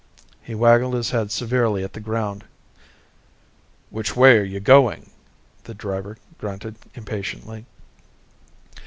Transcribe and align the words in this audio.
He 0.41 0.55
waggled 0.55 0.95
his 0.95 1.11
head 1.11 1.29
severely 1.31 1.83
at 1.83 1.93
the 1.93 1.99
ground. 1.99 2.43
"Which 3.91 4.15
way 4.15 4.39
are 4.39 4.43
you 4.43 4.59
going?" 4.59 5.11
the 5.65 5.75
driver 5.75 6.17
grunted 6.39 6.75
impatiently. 6.95 7.67